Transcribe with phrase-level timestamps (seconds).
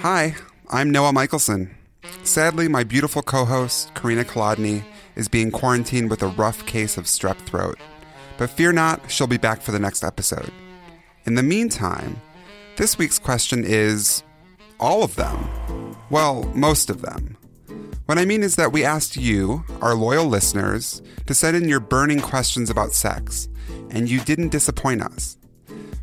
[0.00, 0.34] Hi,
[0.70, 1.74] I'm Noah Michelson.
[2.22, 4.82] Sadly, my beautiful co host, Carina Kolodny,
[5.14, 7.78] is being quarantined with a rough case of strep throat.
[8.38, 10.50] But fear not, she'll be back for the next episode.
[11.26, 12.20] In the meantime,
[12.76, 14.22] this week's question is
[14.78, 15.96] all of them.
[16.08, 17.36] Well, most of them.
[18.06, 21.78] What I mean is that we asked you, our loyal listeners, to send in your
[21.78, 23.48] burning questions about sex,
[23.90, 25.36] and you didn't disappoint us.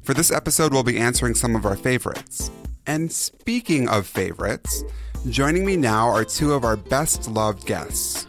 [0.07, 2.49] For this episode, we'll be answering some of our favorites.
[2.85, 4.86] And speaking of favorites,
[5.29, 8.25] joining me now are two of our best loved guests.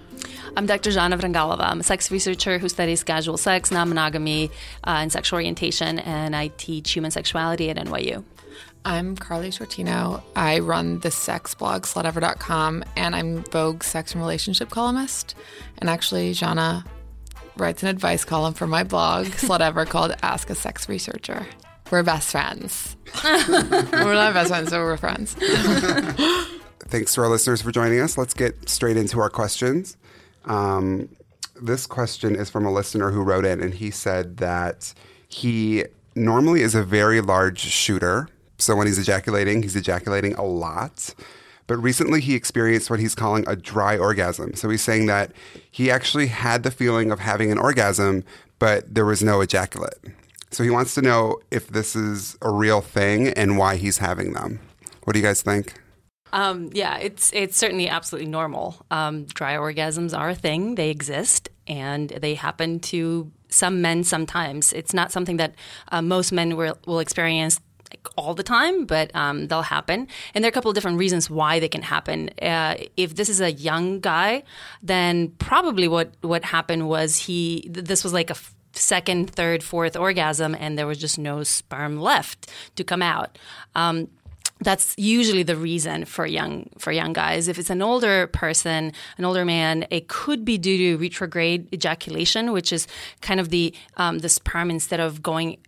[0.57, 0.91] I'm Dr.
[0.91, 1.61] Jana Vrangalova.
[1.61, 4.51] I'm a sex researcher who studies casual sex, non monogamy,
[4.83, 8.25] uh, and sexual orientation, and I teach human sexuality at NYU.
[8.85, 10.21] I'm Karley Sciortino.
[10.35, 15.37] I run the sex blog slutever.com and I'm Vogue sex and relationship columnist.
[15.79, 16.85] And actually, Jana
[17.57, 21.47] writes an advice column for my blog, Slutever, called Ask a Sex Researcher.
[21.91, 22.97] We're best friends.
[23.25, 25.35] we're not best friends, but we're friends.
[26.81, 28.19] Thanks to our listeners for joining us.
[28.19, 29.97] Let's get straight into our questions.
[30.45, 31.09] Um,
[31.61, 34.93] this question is from a listener who wrote in, and he said that
[35.29, 38.29] he normally is a very large shooter.
[38.59, 41.15] So when he's ejaculating, he's ejaculating a lot.
[41.67, 44.55] But recently he experienced what he's calling a dry orgasm.
[44.55, 45.33] So he's saying that
[45.71, 48.25] he actually had the feeling of having an orgasm,
[48.59, 49.99] but there was no ejaculate.
[50.51, 54.33] So he wants to know if this is a real thing and why he's having
[54.33, 54.61] them.
[55.05, 55.75] What do you guys think?
[56.33, 58.85] Um, yeah, it's it's certainly absolutely normal.
[58.91, 64.73] Um, dry orgasms are a thing; they exist, and they happen to some men sometimes.
[64.73, 65.55] It's not something that
[65.91, 67.61] uh, most men will, will experience
[67.91, 70.09] like all the time, but um, they'll happen.
[70.35, 72.31] And there are a couple of different reasons why they can happen.
[72.41, 74.43] Uh, if this is a young guy,
[74.83, 78.37] then probably what what happened was he this was like a
[78.79, 83.39] second, third, fourth orgasm, and there was just no sperm left to come out.
[83.75, 84.09] Um,
[84.61, 87.49] that's usually the reason for young for young guys.
[87.49, 92.53] If it's an older person, an older man, it could be due to retrograde ejaculation,
[92.53, 92.87] which is
[93.21, 95.59] kind of the um, the sperm instead of going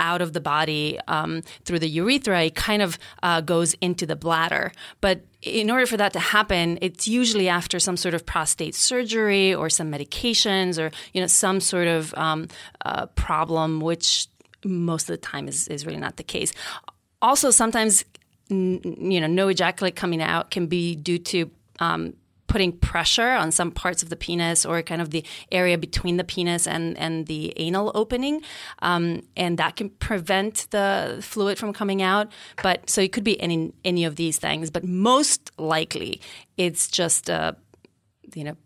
[0.00, 4.16] out of the body um, through the urethra, it kind of uh, goes into the
[4.16, 4.72] bladder.
[5.00, 9.54] But in order for that to happen, it's usually after some sort of prostate surgery
[9.54, 12.48] or some medications or you know some sort of um,
[12.84, 14.28] uh, problem, which
[14.64, 16.52] most of the time is, is really not the case.
[17.22, 18.04] Also, sometimes
[18.48, 22.14] you know no ejaculate coming out can be due to um,
[22.46, 26.24] putting pressure on some parts of the penis or kind of the area between the
[26.24, 28.42] penis and, and the anal opening.
[28.80, 32.30] Um, and that can prevent the fluid from coming out.
[32.62, 34.70] But so it could be any, any of these things.
[34.70, 36.20] But most likely,
[36.56, 37.52] it's just, uh,
[38.34, 38.56] you know,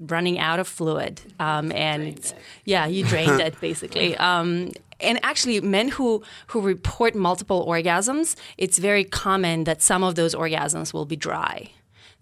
[0.00, 1.20] running out of fluid.
[1.38, 2.34] Um, and
[2.64, 4.16] yeah, you drained it basically.
[4.24, 4.70] Um,
[5.00, 10.34] and actually, men who who report multiple orgasms, it's very common that some of those
[10.34, 11.70] orgasms will be dry.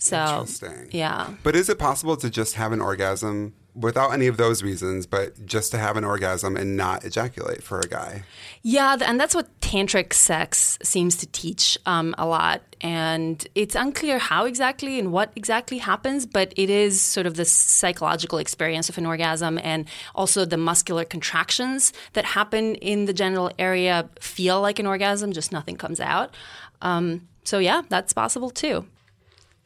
[0.03, 0.89] So, Interesting.
[0.91, 1.31] yeah.
[1.45, 5.47] But is it possible to just have an orgasm without any of those reasons, but
[5.47, 8.25] just to have an orgasm and not ejaculate for a guy?
[8.62, 12.62] Yeah, and that's what tantric sex seems to teach um, a lot.
[12.81, 17.45] And it's unclear how exactly and what exactly happens, but it is sort of the
[17.45, 23.53] psychological experience of an orgasm and also the muscular contractions that happen in the genital
[23.57, 26.35] area feel like an orgasm, just nothing comes out.
[26.83, 28.85] Um, so, yeah, that's possible too.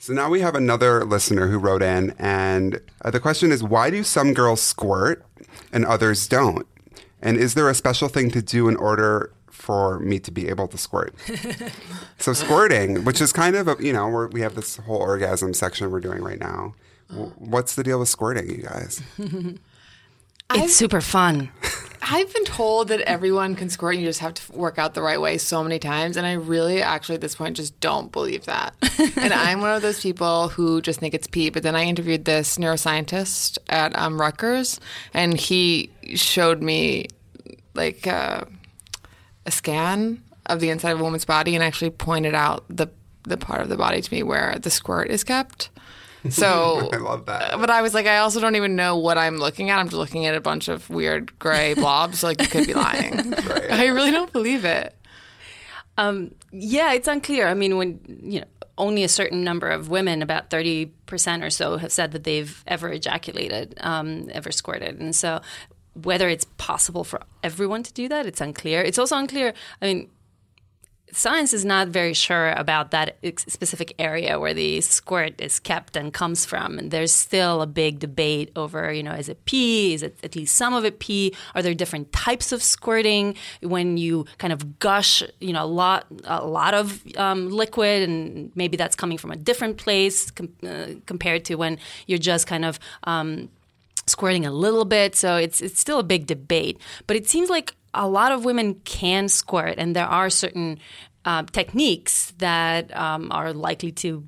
[0.07, 3.91] So now we have another listener who wrote in, and uh, the question is why
[3.91, 5.27] do some girls squirt
[5.73, 6.65] and others don't?
[7.21, 10.69] And is there a special thing to do in order for me to be able
[10.69, 11.13] to squirt?
[12.19, 15.53] so, squirting, which is kind of a, you know, we're, we have this whole orgasm
[15.53, 16.77] section we're doing right now.
[17.11, 19.03] W- What's the deal with squirting, you guys?
[20.55, 21.51] It's super fun.
[22.09, 25.03] I've been told that everyone can squirt and you just have to work out the
[25.03, 26.17] right way so many times.
[26.17, 28.75] And I really, actually, at this point, just don't believe that.
[29.17, 31.51] and I'm one of those people who just think it's pee.
[31.51, 34.79] But then I interviewed this neuroscientist at um, Rutgers,
[35.13, 37.09] and he showed me
[37.75, 38.45] like uh,
[39.45, 42.87] a scan of the inside of a woman's body and actually pointed out the,
[43.25, 45.71] the part of the body to me where the squirt is kept.
[46.37, 47.59] So I love that.
[47.59, 49.79] but I was like, I also don't even know what I'm looking at.
[49.79, 52.23] I'm just looking at a bunch of weird gray blobs.
[52.23, 53.35] Like you could be lying.
[53.71, 54.95] I really don't believe it.
[55.99, 57.49] Um, yeah, it's unclear.
[57.49, 58.47] I mean, when you know,
[58.79, 62.63] only a certain number of women, about thirty percent or so, have said that they've
[62.67, 65.41] ever ejaculated, um, ever squirted, and so
[65.95, 68.83] whether it's possible for everyone to do that, it's unclear.
[68.83, 69.55] It's also unclear.
[69.81, 70.11] I mean,
[71.17, 76.13] science is not very sure about that specific area where the squirt is kept and
[76.13, 76.79] comes from.
[76.79, 79.95] And there's still a big debate over, you know, is it pee?
[79.95, 81.35] Is it at least some of it pee?
[81.55, 83.35] Are there different types of squirting?
[83.63, 88.53] When you kind of gush, you know, a lot, a lot of um, liquid, and
[88.55, 92.67] maybe that's coming from a different place com- uh, compared to when you're just kind
[92.67, 93.49] of um,
[94.07, 95.17] squirting a little bit.
[95.17, 96.79] So it's it's still a big debate.
[97.07, 100.79] But it seems like a lot of women can squirt, and there are certain
[101.25, 104.25] uh, techniques that um, are likely to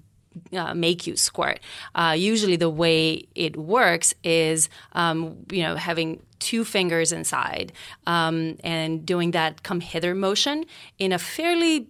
[0.53, 1.61] uh, make you squirt.
[1.95, 7.73] Uh, usually, the way it works is, um, you know, having two fingers inside
[8.07, 10.65] um, and doing that come hither motion
[10.99, 11.89] in a fairly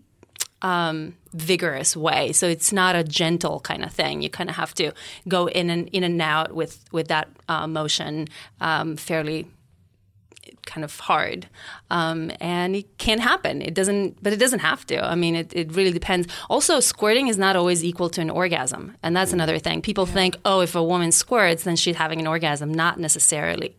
[0.63, 2.33] um, vigorous way.
[2.33, 4.23] So it's not a gentle kind of thing.
[4.23, 4.93] You kind of have to
[5.29, 8.29] go in and in and out with with that uh, motion
[8.61, 9.47] um, fairly
[10.67, 11.49] kind of hard.
[11.91, 13.63] Um, and it can happen.
[13.63, 15.05] It doesn't but it doesn't have to.
[15.05, 16.29] I mean it, it really depends.
[16.49, 18.97] Also squirting is not always equal to an orgasm.
[19.03, 19.83] And that's another thing.
[19.83, 20.15] People yeah.
[20.15, 22.73] think oh if a woman squirts then she's having an orgasm.
[22.73, 23.77] Not necessarily.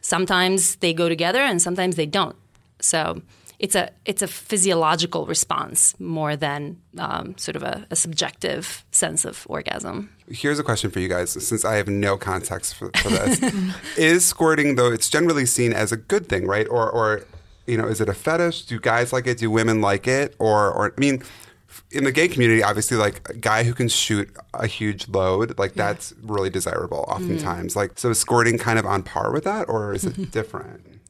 [0.00, 2.36] Sometimes they go together and sometimes they don't.
[2.80, 3.22] So
[3.58, 9.24] it's a it's a physiological response more than um, sort of a, a, subjective sense
[9.24, 10.10] of orgasm.
[10.30, 13.40] Here's a question for you guys, since I have no context for, for this:
[13.96, 14.92] Is squirting though?
[14.92, 16.66] It's generally seen as a good thing, right?
[16.68, 17.24] Or or
[17.66, 18.66] you know, is it a fetish?
[18.66, 19.38] Do guys like it?
[19.38, 20.34] Do women like it?
[20.38, 21.22] Or or I mean.
[21.90, 25.76] In the gay community, obviously, like a guy who can shoot a huge load, like
[25.76, 25.86] yeah.
[25.88, 27.04] that's really desirable.
[27.08, 27.76] Oftentimes, mm.
[27.76, 31.00] like so, is squirting kind of on par with that, or is it different?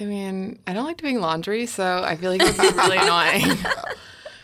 [0.00, 3.58] I mean, I don't like doing laundry, so I feel like it's really annoying.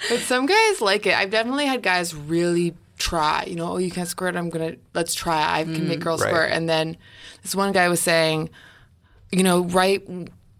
[0.08, 1.14] but some guys like it.
[1.14, 3.44] I've definitely had guys really try.
[3.46, 4.34] You know, oh, you can't squirt.
[4.34, 5.60] I'm gonna let's try.
[5.60, 6.30] I can mm, make girls right.
[6.30, 6.50] squirt.
[6.52, 6.96] And then
[7.42, 8.50] this one guy was saying,
[9.30, 10.02] you know, right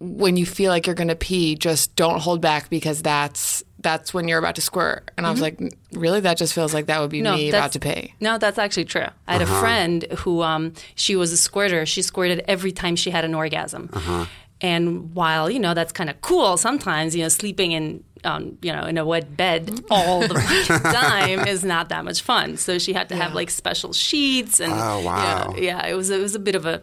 [0.01, 4.29] when you feel like you're gonna pee, just don't hold back because that's that's when
[4.29, 5.11] you're about to squirt.
[5.17, 5.27] And mm-hmm.
[5.27, 5.65] I was mm-hmm.
[5.65, 6.21] like, really?
[6.21, 8.15] That just feels like that would be no, me about to pee.
[8.21, 9.07] No, that's actually true.
[9.27, 9.55] I had uh-huh.
[9.55, 11.87] a friend who um, she was a squirter.
[11.87, 13.89] She squirted every time she had an orgasm.
[13.93, 14.27] Uh-huh.
[14.61, 18.73] And while you know that's kind of cool, sometimes you know sleeping in um, you
[18.73, 20.35] know in a wet bed all the
[20.95, 22.57] time is not that much fun.
[22.57, 23.25] So she had to yeah.
[23.25, 26.55] have like special sheets and oh wow, yeah, yeah, it was it was a bit
[26.55, 26.83] of a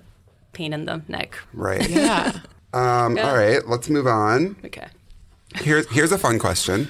[0.54, 1.38] pain in the neck.
[1.54, 1.90] Right.
[2.02, 2.40] Yeah.
[2.74, 3.30] um, yeah.
[3.30, 4.56] All right, let's move on.
[4.66, 4.88] Okay.
[5.56, 6.88] Here's here's a fun question.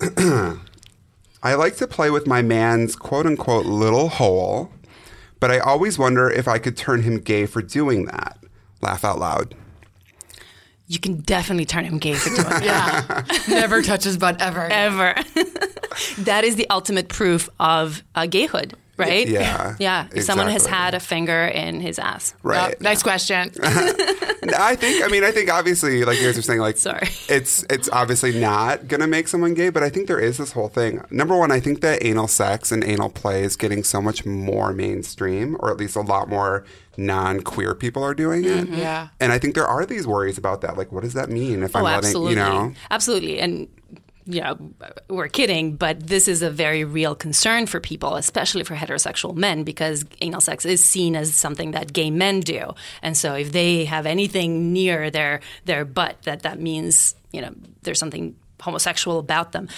[0.00, 4.72] I like to play with my man's quote unquote little hole,
[5.38, 8.38] but I always wonder if I could turn him gay for doing that.
[8.82, 9.54] Laugh out loud.
[10.88, 13.24] You can definitely turn him gay for doing Yeah.
[13.48, 14.62] Never touch his butt ever.
[14.64, 15.14] Ever.
[16.18, 19.28] that is the ultimate proof of uh, gayhood right?
[19.28, 19.76] Yeah.
[19.78, 20.02] Yeah.
[20.04, 20.22] Exactly.
[20.22, 22.34] Someone has had a finger in his ass.
[22.42, 22.70] Right.
[22.70, 22.80] Yep.
[22.80, 23.50] Nice question.
[23.62, 27.08] I think I mean I think obviously like you guys are saying like Sorry.
[27.28, 30.68] it's it's obviously not gonna make someone gay, but I think there is this whole
[30.68, 31.04] thing.
[31.10, 34.72] Number one, I think that anal sex and anal play is getting so much more
[34.72, 36.64] mainstream, or at least a lot more
[36.96, 38.66] non queer people are doing it.
[38.66, 38.74] Mm-hmm.
[38.74, 39.08] Yeah.
[39.20, 40.76] And I think there are these worries about that.
[40.76, 42.30] Like what does that mean if oh, I'm letting absolutely.
[42.30, 42.74] you know?
[42.90, 43.40] Absolutely.
[43.40, 43.68] And
[44.26, 44.58] you know,
[45.08, 49.62] we're kidding, but this is a very real concern for people, especially for heterosexual men,
[49.62, 52.74] because anal sex is seen as something that gay men do.
[53.02, 57.54] And so if they have anything near their their butt, that that means, you know,
[57.82, 59.68] there's something homosexual about them.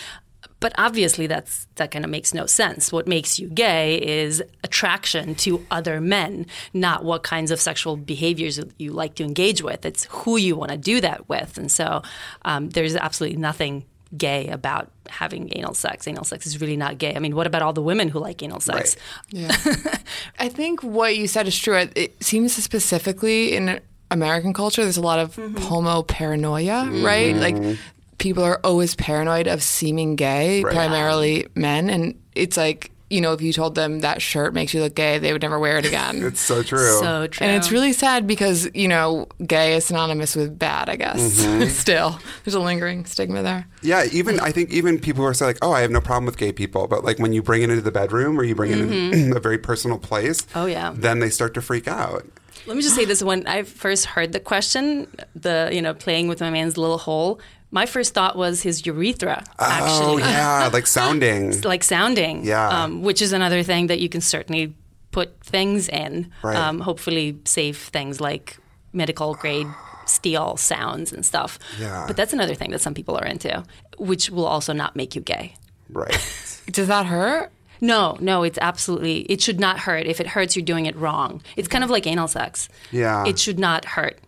[0.60, 2.90] But obviously that's that kind of makes no sense.
[2.90, 8.58] What makes you gay is attraction to other men, not what kinds of sexual behaviors
[8.78, 9.84] you like to engage with.
[9.84, 11.58] It's who you want to do that with.
[11.58, 12.02] And so
[12.42, 13.84] um, there's absolutely nothing
[14.16, 16.06] gay about having anal sex.
[16.06, 17.14] Anal sex is really not gay.
[17.14, 18.96] I mean, what about all the women who like anal sex?
[19.32, 19.42] Right.
[19.42, 19.56] Yeah.
[20.38, 21.76] I think what you said is true.
[21.76, 25.56] It seems specifically in American culture, there's a lot of mm-hmm.
[25.56, 27.04] homo paranoia, mm-hmm.
[27.04, 27.36] right?
[27.36, 27.78] Like
[28.18, 30.74] people are always paranoid of seeming gay, right.
[30.74, 31.90] primarily men.
[31.90, 35.18] And it's like, you know, if you told them that shirt makes you look gay,
[35.18, 36.22] they would never wear it again.
[36.22, 36.98] it's so true.
[37.00, 37.46] So true.
[37.46, 41.40] And it's really sad because, you know, gay is synonymous with bad, I guess.
[41.40, 41.68] Mm-hmm.
[41.68, 43.66] Still, there's a lingering stigma there.
[43.82, 46.26] Yeah, even, I think even people who are saying, like, oh, I have no problem
[46.26, 46.86] with gay people.
[46.86, 48.92] But like when you bring it into the bedroom or you bring mm-hmm.
[48.92, 50.92] it in a very personal place, oh, yeah.
[50.94, 52.24] then they start to freak out.
[52.66, 56.28] Let me just say this: when I first heard the question, the you know playing
[56.28, 59.44] with my man's little hole, my first thought was his urethra.
[59.58, 62.44] Actually, oh yeah, like sounding, like sounding.
[62.44, 64.74] Yeah, um, which is another thing that you can certainly
[65.10, 66.30] put things in.
[66.42, 66.56] Right.
[66.56, 68.56] Um, hopefully, safe things like
[68.92, 69.66] medical grade
[70.06, 71.58] steel sounds and stuff.
[71.78, 72.04] Yeah.
[72.06, 73.64] But that's another thing that some people are into,
[73.98, 75.54] which will also not make you gay.
[75.90, 76.62] Right.
[76.66, 77.50] Does that hurt?
[77.80, 79.20] No, no, it's absolutely.
[79.20, 80.06] It should not hurt.
[80.06, 81.42] If it hurts, you're doing it wrong.
[81.56, 82.68] It's kind of like anal sex.
[82.90, 83.24] Yeah.
[83.26, 84.18] It should not hurt.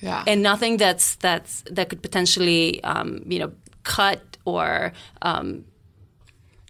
[0.00, 0.24] Yeah.
[0.26, 3.52] And nothing that's that's that could potentially um, you know
[3.82, 4.92] cut or
[5.22, 5.64] um,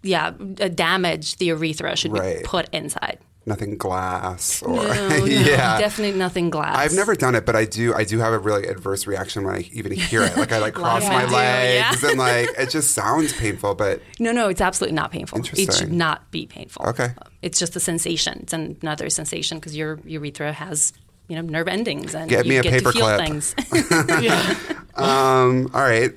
[0.02, 0.28] yeah,
[0.60, 2.38] uh, damage the urethra should Right.
[2.38, 3.18] be put inside.
[3.46, 4.84] Nothing glass or No,
[5.18, 5.78] no, yeah.
[5.78, 6.76] definitely nothing glass.
[6.76, 7.94] I've never done it, but I do.
[7.94, 10.36] I do have a really adverse reaction when I even hear it.
[10.36, 12.08] Like I like cross Like my legs yeah.
[12.10, 13.74] and like it just sounds painful.
[13.74, 15.38] But No, no, it's absolutely not painful.
[15.38, 15.68] Interesting.
[15.68, 16.86] It should not be painful.
[16.88, 17.10] Okay.
[17.42, 18.40] It's just a sensation.
[18.42, 20.92] It's another sensation because your urethra has,
[21.30, 23.18] you know, nerve endings and Get you me a get to feel paperclip.
[23.18, 23.54] things.
[24.22, 24.56] yeah.
[24.96, 26.12] um, all right.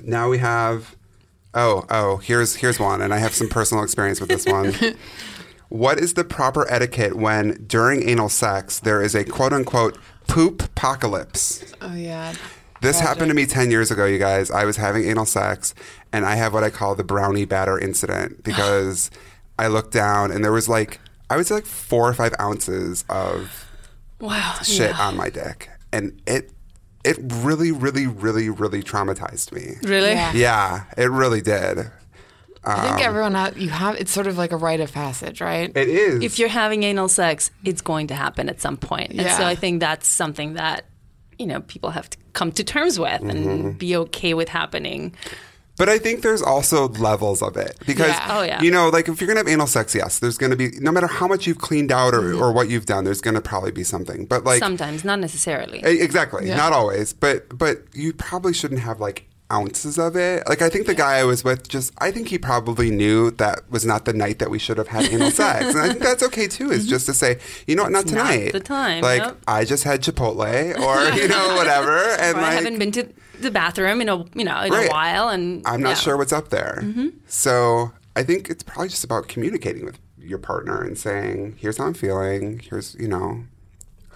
[0.00, 0.94] Now we have.
[1.54, 2.18] Oh, oh.
[2.18, 4.74] Here's here's one, and I have some personal experience with this one.
[5.70, 10.62] what is the proper etiquette when during anal sex there is a quote unquote poop
[10.62, 11.64] apocalypse?
[11.80, 12.34] Oh yeah.
[12.82, 13.08] This Tragic.
[13.08, 14.50] happened to me 10 years ago, you guys.
[14.50, 15.74] I was having anal sex,
[16.12, 19.10] and I have what I call the brownie batter incident because
[19.58, 21.00] I looked down and there was like,
[21.30, 23.69] I would say like four or five ounces of
[24.20, 24.54] wow.
[24.62, 25.00] shit Yeah.
[25.06, 25.68] on my dick.
[25.92, 26.52] And it,
[27.04, 29.76] it really, really, really, really traumatized me.
[29.82, 30.10] Really?
[30.10, 30.32] Yeah.
[30.34, 31.90] Yeah, it really did.
[32.62, 35.74] I think everyone ha- you have it's sort of like a rite of passage, right?
[35.74, 36.22] It is.
[36.22, 39.12] If you're having anal sex, it's going to happen at some point.
[39.12, 40.84] And so I think that's something that,
[41.38, 43.30] you know, people have to come to terms with Mm-hmm.
[43.30, 45.14] and be okay with happening.
[45.80, 48.36] But I think there's also levels of it because Yeah.
[48.38, 48.60] Oh, yeah.
[48.60, 51.06] you know, like if you're gonna have anal sex, yes, there's gonna be no matter
[51.06, 52.42] how much you've cleaned out or, Mm-hmm.
[52.42, 54.26] or what you've done, there's gonna probably be something.
[54.26, 55.78] But like Sometimes, not necessarily.
[55.82, 56.48] Exactly.
[56.48, 56.56] Yeah.
[56.58, 60.48] Not always, but but you probably shouldn't have like ounces of it.
[60.48, 63.70] Like I think the guy I was with just I think he probably knew that
[63.70, 65.66] was not the night that we should have had anal sex.
[65.74, 66.70] And I think that's okay too.
[66.70, 68.16] Is just to say, you know what, not Mm-hmm.
[68.16, 68.52] not tonight.
[68.52, 69.36] the time, Like yep.
[69.48, 73.08] I just had Chipotle or you know whatever and I haven't been to
[73.40, 74.86] the bathroom in a you know in Right.
[74.88, 75.94] a while, and I'm not yeah.
[75.94, 76.80] sure what's up there.
[76.82, 77.08] Mm-hmm.
[77.26, 81.86] So I think it's probably just about communicating with your partner and saying, "Here's how
[81.86, 82.58] I'm feeling.
[82.60, 83.44] Here's you know."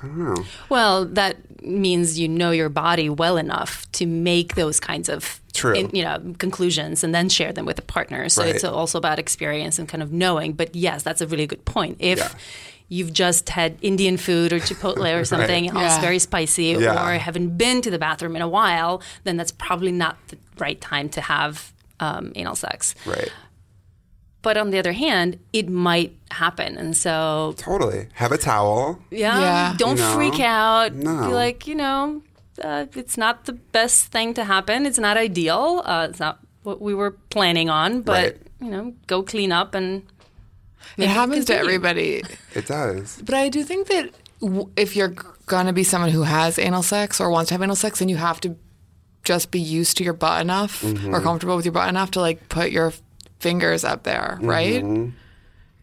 [0.04, 0.44] I.
[0.68, 5.88] Well, that means you know your body well enough to make those kinds of True.
[5.92, 8.28] you know conclusions and then share them with a partner.
[8.28, 8.54] So Right.
[8.54, 10.52] it's also about experience and kind of knowing.
[10.52, 11.96] But yes, that's a really good point.
[12.00, 12.28] If Yeah.
[12.88, 16.00] you've just had Indian food or Chipotle or something else Yeah.
[16.00, 17.08] very spicy, Yeah.
[17.08, 20.80] or haven't been to the bathroom in a while, then that's probably not the right
[20.80, 22.94] time to have um, anal sex.
[23.06, 23.30] Right.
[24.44, 28.08] But on the other hand, it might happen, and so Totally.
[28.22, 29.00] Have a towel.
[29.10, 29.74] yeah, Yeah.
[29.76, 30.14] don't You know?
[30.14, 30.92] freak out.
[30.94, 31.28] No.
[31.28, 32.22] Be like, you know,
[32.62, 34.86] uh, it's not the best thing to happen.
[34.86, 35.82] It's not ideal.
[35.84, 38.36] Uh, it's not what we were planning on, but Right.
[38.60, 40.02] you know, go clean up and
[40.98, 42.22] It happens to everybody.
[42.54, 43.18] It does.
[43.24, 44.10] But I do think that
[44.40, 45.14] w- if you're
[45.46, 48.08] going to be someone who has anal sex or wants to have anal sex, then
[48.10, 48.56] you have to
[49.24, 51.14] just be used to your butt enough Mm-hmm.
[51.14, 52.92] or comfortable with your butt enough to like put your
[53.44, 54.82] fingers up there, right?
[54.82, 55.10] Mm-hmm.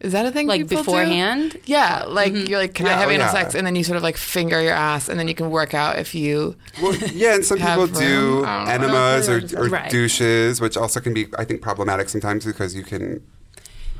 [0.01, 0.47] Is that a thing?
[0.47, 0.83] like people do?
[0.83, 1.57] beforehand.
[1.65, 3.31] Yeah, like you're like, can I have oh, anal yeah.
[3.31, 3.53] sex?
[3.53, 5.99] And then you sort of like finger your ass, and then you can work out
[5.99, 6.55] if you.
[6.81, 8.45] Well, yeah, and some people do room.
[8.45, 8.95] I don't know.
[8.97, 9.91] enemas or, or Right.
[9.91, 13.21] douches, which also can be, I think, problematic sometimes because you can.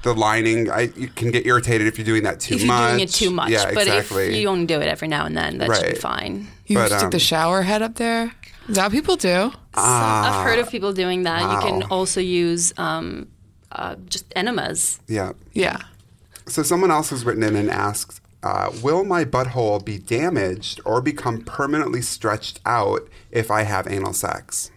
[0.02, 2.90] The lining, I you can get irritated if you're doing that too If you're much.
[2.90, 4.30] doing it too much, Yeah, but exactly.
[4.30, 6.48] if you only do it every now and then, that should be fine.
[6.66, 8.34] You But, stick um, the shower head up there.
[8.68, 9.52] Is that what people do?
[9.54, 11.42] So I've heard of people doing that.
[11.54, 13.28] You can also use um,
[13.72, 15.00] uh, just enemas.
[15.08, 15.34] yeah.
[15.54, 15.78] Yeah.
[16.48, 21.02] So someone else has written in and asked, uh, "Will my butthole be damaged or
[21.02, 24.72] become permanently stretched out if I have anal sex?"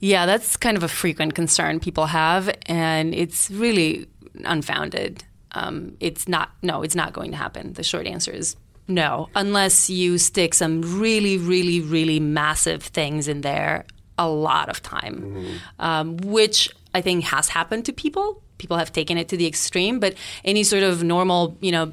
[0.00, 4.06] Yeah, that's kind of a frequent concern people have, and it's really
[4.44, 5.24] unfounded.
[5.52, 7.74] Um, it's not, no, it's not going to happen.
[7.74, 8.56] The short answer is
[8.86, 13.86] no, unless you stick some really, really, really massive things in there
[14.18, 18.42] a lot of time, um, which I think has happened to people.
[18.58, 21.92] People have taken it to the extreme, but any sort of normal, you know,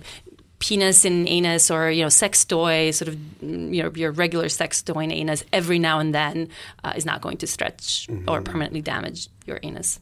[0.60, 4.48] penis and anus or you know sex toy sort of mm, you know your regular
[4.48, 6.48] sex toy and anus every now and then
[6.84, 10.00] uh, is not going to stretch or permanently damage your anus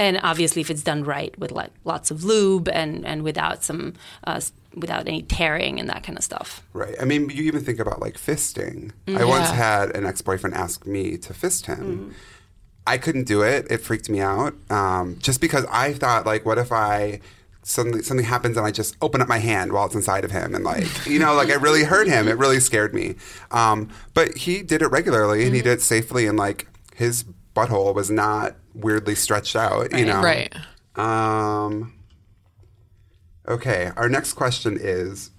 [0.00, 3.94] and obviously if it's done right with like lots of lube and and without some
[4.24, 4.40] uh,
[4.74, 6.96] without any tearing and that kind of stuff Right.
[7.00, 8.90] I mean, you even think about like fisting.
[9.06, 12.14] I once had an ex-boyfriend ask me to fist him.
[12.86, 13.66] I couldn't do it.
[13.70, 14.54] It freaked me out.
[14.70, 17.20] Um, just because I thought, like, what if I
[17.62, 20.54] something something happens and I just open up my hand while it's inside of him
[20.54, 22.28] and like you know like it really hurt him.
[22.28, 23.14] It really scared me.
[23.50, 27.24] Um, but he did it regularly and he did it safely and like his
[27.54, 29.96] butthole was not weirdly stretched out.
[29.96, 30.20] You know.
[30.20, 30.52] Right.
[30.96, 31.94] Um,
[33.48, 35.30] okay, our next question is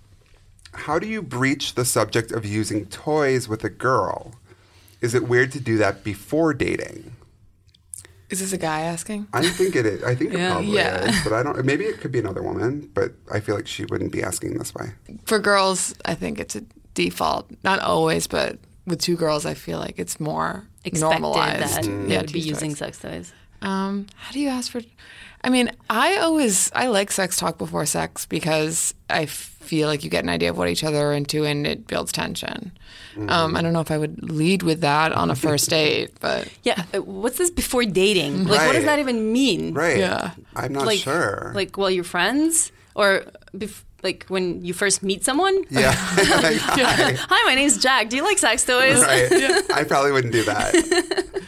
[0.74, 4.34] How do you breach the subject of using toys with a girl?
[5.02, 7.13] Is it weird to do that before dating?
[8.34, 9.28] Is this a guy asking?
[9.32, 10.04] I think it is.
[10.04, 11.06] I think it probably Yeah.
[11.06, 11.64] is, but I don't.
[11.64, 14.74] Maybe it could be another woman, but I feel like she wouldn't be asking this
[14.74, 14.88] way.
[15.26, 16.64] For girls, I think it's a
[16.96, 17.52] default.
[17.64, 21.76] Not always, but with two girls, I feel like it's more Expected normalized.
[21.76, 22.78] that Yeah, they would to be using toys.
[22.80, 23.34] sex toys.
[23.62, 24.82] Um, how do you ask for?
[25.44, 30.10] I mean, I always I like sex talk before sex because I feel like you
[30.10, 32.72] get an idea of what each other are into and it builds tension.
[33.28, 36.48] Um, I don't know if I would lead with that on a first date, but
[36.64, 38.46] Yeah, uh, what's this before dating?
[38.46, 39.74] Like, what does that even mean?
[39.74, 39.98] Right.
[40.00, 40.32] Yeah.
[40.56, 41.52] I'm not like, sure.
[41.54, 43.24] Like, well, you're friends, or
[43.56, 45.64] bef- like when you first meet someone.
[45.70, 45.92] yeah.
[46.18, 47.14] Like, hi.
[47.30, 48.10] Hi, my name's Jack.
[48.10, 49.00] Do you like sex toys?
[49.02, 49.72] Right.
[49.72, 51.44] I probably wouldn't do that.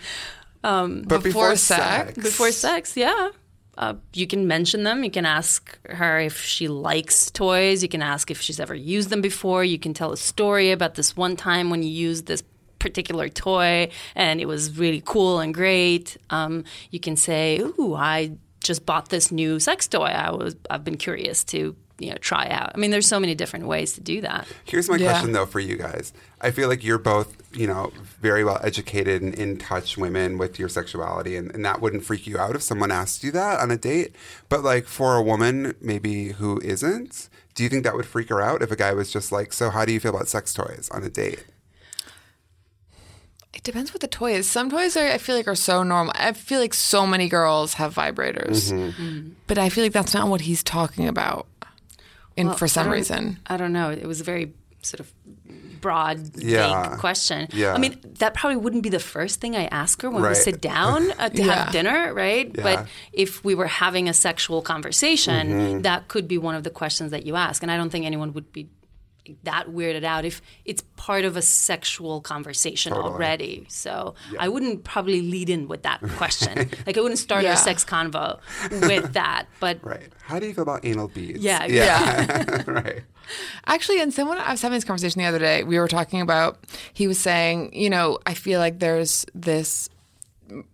[0.63, 2.17] Um, but before, before sex, sex?
[2.23, 3.29] Before sex, yeah.
[3.77, 5.03] Uh, you can mention them.
[5.03, 7.83] You can ask her if she likes toys.
[7.83, 9.63] You can ask if she's ever used them before.
[9.63, 12.43] You can tell a story about this one time when you used this
[12.79, 16.17] particular toy and it was really cool and great.
[16.29, 20.05] Um, you can say, "Ooh, I just bought this new sex toy.
[20.05, 22.71] I was I've been curious to." You know, try out.
[22.75, 24.47] I mean, there's so many different ways to do that.
[24.65, 25.11] Here's my Yeah.
[25.11, 26.11] question though for you guys.
[26.41, 30.59] I feel like you're both, you know, very well educated and in touch women with
[30.59, 33.71] your sexuality and, and that wouldn't freak you out if someone asked you that on
[33.71, 34.13] a date.
[34.49, 38.41] But like for a woman maybe who isn't, do you think that would freak her
[38.41, 40.89] out if a guy was just like, So how do you feel about sex toys
[40.91, 41.45] on a date?
[43.53, 44.49] it depends what the toy is.
[44.49, 46.13] Some toys are, I feel like are so normal.
[46.17, 49.29] I feel like so many girls have vibrators, Mm-hmm.
[49.47, 51.47] but I feel like that's not what he's talking about.
[52.37, 53.89] In for some don't- reason, I don't know.
[53.91, 55.11] It was a very sort of
[55.81, 56.89] broad, Yeah.
[56.89, 57.47] vague question.
[57.53, 57.73] Yeah.
[57.73, 60.59] I mean, that probably wouldn't be the first thing I ask her when we sit
[60.61, 61.63] down uh, to Yeah.
[61.65, 62.51] have dinner, right?
[62.53, 62.63] Yeah.
[62.63, 65.81] But if we were having a sexual conversation, Mm-hmm.
[65.81, 67.61] that could be one of the questions that you ask.
[67.63, 68.67] And I don't think anyone would be
[69.43, 73.65] that weirded out if it's part of a sexual conversation already.
[73.69, 76.69] So I wouldn't probably lead in with that question.
[76.85, 77.51] like I wouldn't start Yeah.
[77.51, 78.39] our sex convo
[78.87, 79.45] with that.
[79.59, 80.11] But Right.
[80.23, 81.39] How do you feel about anal beads?
[81.39, 82.63] Yeah, Yeah.
[82.67, 83.03] right.
[83.65, 85.63] Actually, and someone I was having this conversation the other day.
[85.63, 86.59] We were talking about.
[86.93, 89.89] He was saying, you know, I feel like there's this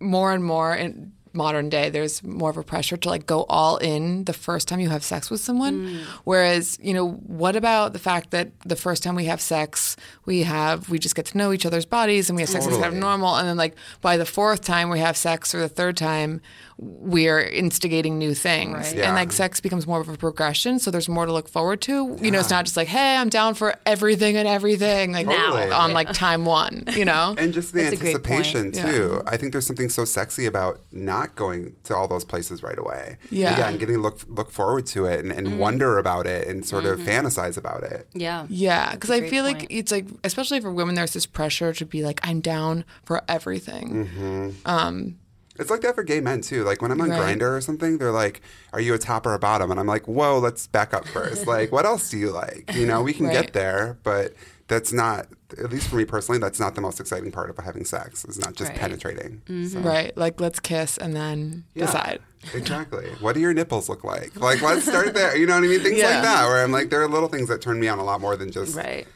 [0.00, 1.90] more and more in modern day.
[1.90, 5.04] There's more of a pressure to like go all in the first time you have
[5.04, 5.88] sex with someone.
[5.88, 6.02] Mm.
[6.24, 10.42] Whereas, you know, what about the fact that the first time we have sex, we
[10.42, 12.92] have we just get to know each other's bodies and we have sex that's kind
[12.92, 15.96] of normal, and then like by the fourth time we have sex or the third
[15.96, 16.40] time.
[16.84, 18.96] We're instigating new things, Right.
[18.96, 19.06] Yeah.
[19.06, 20.80] and like sex becomes more of a progression.
[20.80, 22.16] So there's more to look forward to.
[22.20, 25.70] You know, it's not just like, hey, I'm down for everything and everything, like Totally.
[25.70, 26.84] on like time one.
[26.96, 28.74] You know, And just the That's anticipation point.
[28.74, 29.22] too.
[29.26, 33.16] I think there's something so sexy about not going to all those places right away.
[33.30, 33.56] Yeah.
[33.58, 35.58] yeah and getting to look look forward to it and, and Mm-hmm.
[35.58, 38.08] wonder about it and sort of fantasize about it.
[38.12, 38.46] yeah.
[38.48, 39.60] yeah, because I feel point.
[39.60, 43.22] like it's like, especially for women, there's this pressure to be like, I'm down for
[43.28, 44.06] everything.
[44.06, 44.50] Mm-hmm.
[44.66, 45.18] Um,
[45.62, 46.62] It's like that for gay men too.
[46.64, 47.38] Like when I'm on Right.
[47.38, 48.42] Grindr or something, they're like,
[48.74, 51.46] "Are you a top or a bottom?" And I'm like, "Whoa, let's back up first.
[51.46, 52.70] like, what else do you like?
[52.74, 53.32] You know, we can Right.
[53.32, 54.34] get there, but
[54.68, 55.26] that's not,
[55.58, 58.24] at least for me personally, that's not the most exciting part of having sex.
[58.24, 58.78] It's not just Right.
[58.80, 59.42] penetrating.
[59.46, 59.66] Mm-hmm.
[59.66, 62.20] So, Right, like let's kiss and then yeah, decide.
[62.54, 63.06] Exactly.
[63.20, 64.34] What do your nipples look like?
[64.40, 65.36] Like, let's start there.
[65.36, 65.80] You know what I mean?
[65.80, 66.10] Things Yeah.
[66.14, 66.46] like that.
[66.48, 68.50] Where I'm like, there are little things that turn me on a lot more than
[68.50, 69.06] just Right.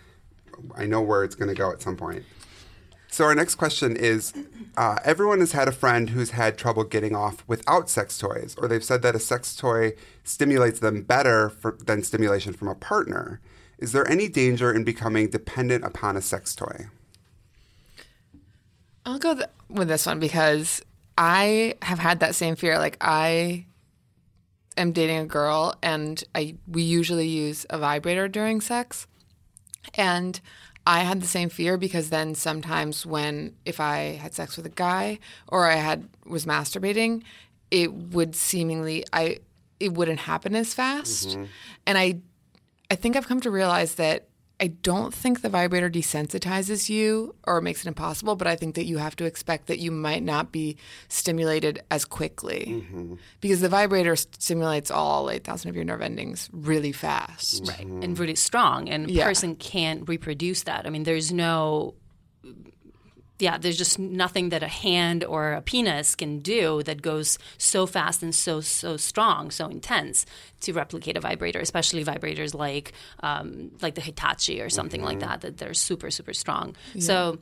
[0.76, 2.22] I know where it's going to go at some point.
[3.10, 4.32] So our next question is:
[4.76, 8.68] uh, Everyone has had a friend who's had trouble getting off without sex toys, or
[8.68, 13.40] they've said that a sex toy stimulates them better for, than stimulation from a partner.
[13.78, 16.86] Is there any danger in becoming dependent upon a sex toy?
[19.04, 20.82] I'll go th- with this one because
[21.16, 22.78] I have had that same fear.
[22.78, 23.66] Like I
[24.76, 29.06] am dating a girl, and I we usually use a vibrator during sex,
[29.94, 30.40] and
[30.86, 34.70] I had the same fear because then sometimes when if I had sex with a
[34.70, 35.18] guy
[35.48, 37.22] or I had was masturbating,
[37.70, 39.38] it would seemingly I
[39.80, 41.44] it wouldn't happen as fast, mm-hmm.
[41.86, 42.20] and I
[42.90, 47.60] I think I've come to realize that I don't think the vibrator desensitizes you or
[47.60, 50.50] makes it impossible, but I think that you have to expect that you might not
[50.50, 52.64] be stimulated as quickly.
[52.86, 53.14] Mm-hmm.
[53.42, 57.68] Because the vibrator stimulates all 8,000 of your nerve endings really fast.
[57.68, 57.86] right.
[57.86, 58.02] Mm-hmm.
[58.02, 58.88] And really strong.
[58.88, 59.26] And a Yeah.
[59.26, 60.86] person can't reproduce that.
[60.86, 61.94] I mean there's no
[63.38, 67.86] yeah there's just nothing that a hand or a penis can do that goes so
[67.86, 70.26] fast and so so strong so intense
[70.60, 75.40] to replicate a vibrator especially vibrators like um, like the hitachi or something like that
[75.42, 77.38] that they're super super strong so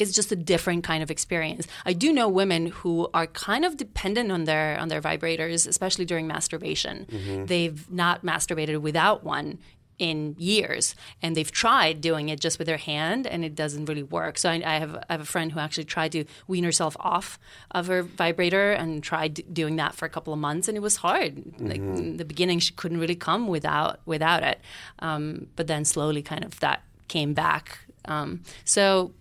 [0.00, 1.68] it's just a different kind of experience.
[1.86, 6.04] I do know women who are kind of dependent on their on their vibrators, especially
[6.04, 7.06] during masturbation.
[7.46, 9.58] They've not masturbated without one
[9.98, 14.02] in years, and they've tried doing it just with their hand, and it doesn't really
[14.02, 14.38] work.
[14.38, 17.38] So I, I have I have a friend who actually tried to wean herself off
[17.70, 20.80] of her vibrator and tried d- doing that for a couple of months, and it
[20.80, 21.42] was hard.
[21.60, 24.60] Like in the beginning, she couldn't really come without without it,
[24.98, 27.78] um, but then slowly, kind of that came back.
[28.06, 29.12] Um, so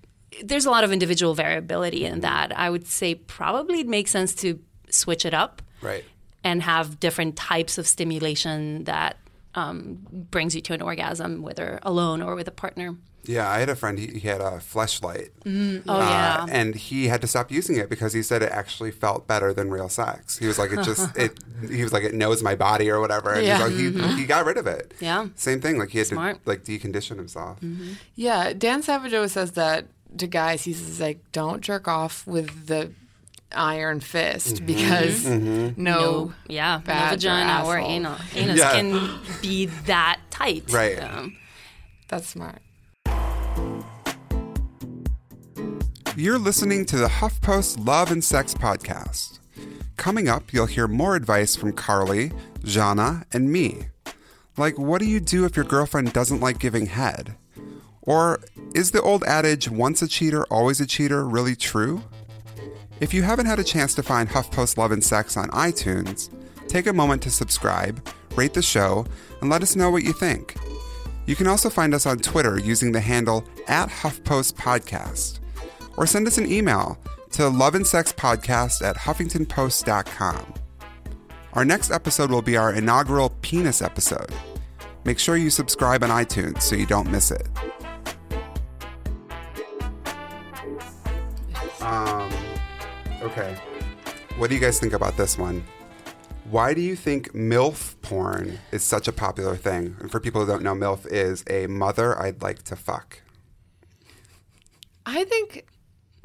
[0.43, 2.57] there's a lot of individual variability in that.
[2.57, 4.59] I would say probably it makes sense to
[4.89, 6.03] switch it up Right.
[6.43, 9.17] and have different types of stimulation that
[9.55, 9.99] um,
[10.31, 12.95] brings you to an orgasm, whether alone or with a partner.
[13.25, 13.97] Yeah, I had a friend.
[13.97, 17.77] He, he had a fleshlight, mm, Oh uh, yeah, and he had to stop using
[17.77, 20.37] it because he said it actually felt better than real sex.
[20.37, 21.39] He was like, it just it.
[21.69, 23.31] He was like, it knows my body or whatever.
[23.31, 23.59] And Yeah.
[23.59, 24.17] he's like, he, mm-hmm.
[24.17, 24.93] he got rid of it.
[24.99, 25.27] Yeah.
[25.35, 25.77] Same thing.
[25.79, 26.43] Like he had Smart.
[26.43, 27.61] to like decondition himself.
[27.61, 27.93] Mm-hmm.
[28.15, 29.85] Yeah, Dan Savage always says that
[30.17, 30.63] to guys.
[30.65, 32.91] He says like, don't jerk off with the
[33.53, 34.65] iron fist Mm-hmm.
[34.65, 37.91] because no, no, yeah, no vagina or asshole.
[37.91, 38.17] anal.
[38.35, 38.71] Anus Yeah.
[38.73, 40.65] can be that tight.
[40.71, 40.97] Right.
[41.01, 41.35] Um,
[42.07, 42.59] that's smart.
[46.15, 49.39] You're listening to the HuffPost Love and Sex podcast.
[49.97, 52.31] Coming up, you'll hear more advice from Karley,
[52.63, 53.87] Jana, and me.
[54.55, 57.35] Like, what do you do if your girlfriend doesn't like giving head?
[58.03, 58.39] Or
[58.75, 62.03] is the old adage, once a cheater, always a cheater, really true?
[62.99, 66.29] If you haven't had a chance to find HuffPost Love and Sex on iTunes,
[66.67, 69.05] take a moment to subscribe, rate the show,
[69.41, 70.55] and let us know what you think.
[71.25, 75.39] You can also find us on Twitter using the handle at HuffPost Podcast,
[75.97, 76.97] or send us an email
[77.31, 80.53] to loveandsexpodcast at huffingtonpost.com.
[81.53, 84.31] Our next episode will be our inaugural penis episode.
[85.03, 87.47] Make sure you subscribe on iTunes so you don't miss it.
[91.81, 92.22] Um,
[93.23, 93.55] okay.
[94.37, 95.63] What do you guys think about this one?
[96.49, 99.95] Why do you think MILF porn is such a popular thing?
[99.99, 103.21] And for people who don't know, MILF is a mother I'd like to fuck.
[105.05, 105.65] I think,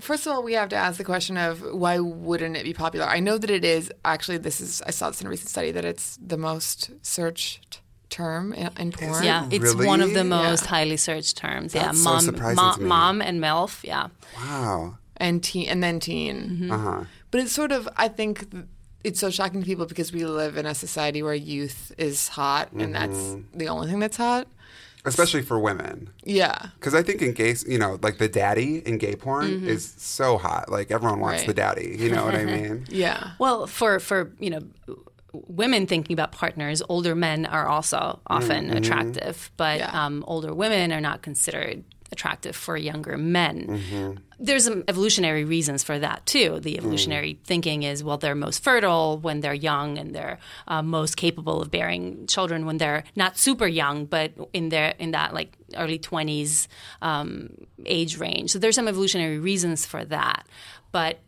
[0.00, 3.06] first of all, we have to ask the question of why wouldn't it be popular?
[3.06, 3.90] I know that it is.
[4.04, 7.80] Actually, this is, I saw this in a recent study that it's the most searched
[8.08, 9.22] term in, in porn.
[9.22, 9.86] yeah, it's Really?
[9.86, 10.22] one of the Yeah.
[10.22, 11.74] most highly searched terms.
[11.74, 12.86] yeah, That's so mom, surprising mo- to me.
[12.86, 13.84] mom and MILF.
[13.84, 14.98] Yeah, Wow.
[15.20, 16.70] And teen, and then teen.
[16.70, 17.04] Uh huh.
[17.30, 18.46] But it's sort of, I think
[19.04, 22.72] it's so shocking to people because we live in a society where youth is hot
[22.72, 24.48] and that's the only thing that's hot.
[25.04, 26.10] Especially for women.
[26.24, 26.66] Yeah.
[26.74, 30.36] Because I think in gay, you know, like the daddy in gay porn is so
[30.38, 30.70] hot.
[30.70, 31.46] Like everyone wants Right.
[31.46, 31.96] the daddy.
[31.98, 32.86] You know what I mean?
[32.90, 33.30] Yeah.
[33.38, 34.60] Well, for for you know,
[35.32, 40.04] women thinking about partners, older men are also often attractive, but Yeah.
[40.06, 44.20] um, older women are not considered attractive for younger men.
[44.40, 46.60] There's some evolutionary reasons for that too.
[46.60, 51.16] The evolutionary thinking is well, they're most fertile when they're young, and they're uh, most
[51.16, 55.56] capable of bearing children when they're not super young, but in their in that like
[55.76, 56.68] early twenties
[57.02, 57.50] um,
[57.84, 58.50] age range.
[58.50, 60.46] So there's some evolutionary reasons for that,
[60.92, 61.18] but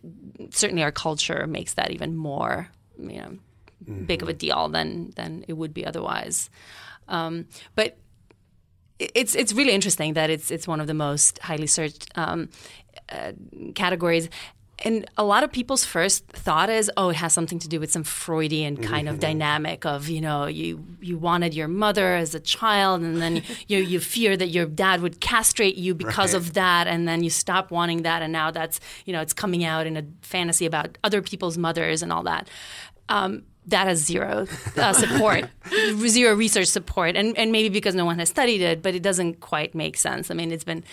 [0.51, 3.38] certainly our culture makes that even more you know
[4.07, 6.49] big of a deal than than it would be otherwise.
[7.09, 7.99] Um, but
[9.15, 12.49] it's it's really interesting that it's it's one of the most highly searched um,
[13.09, 13.33] uh,
[13.75, 14.29] categories.
[14.83, 17.91] And a lot of people's first thought is, oh, it has something to do with
[17.93, 22.41] some Freudian kind of dynamic of, you know, you you wanted your mother as a
[22.41, 26.41] child, and then you you fear that your dad would castrate you because Right.
[26.41, 29.65] of that, and then you stop wanting that, and now that's you know it's coming
[29.65, 32.49] out in a fantasy about other people's mothers and all that.
[33.11, 35.44] Um, that has zero uh, support,
[36.09, 39.40] zero research support, and and maybe because no one has studied it, but it doesn't
[39.40, 40.30] quite make sense.
[40.30, 40.85] I mean, it's been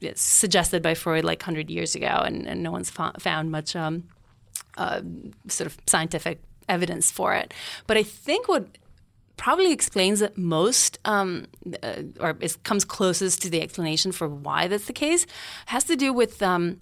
[0.00, 3.76] it's suggested by Freud like hundred years ago, and, and no one's fo- found much
[3.76, 4.04] um,
[4.76, 5.02] uh,
[5.48, 7.52] sort of scientific evidence for it.
[7.86, 8.66] But I think what
[9.36, 11.46] probably explains it most, um,
[11.82, 15.26] uh, or is, comes closest to the explanation for why that's the case,
[15.66, 16.42] has to do with.
[16.42, 16.80] Um,